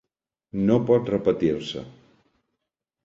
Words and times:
No 0.69 0.77
pot 0.87 1.11
repetir-se. 1.15 1.85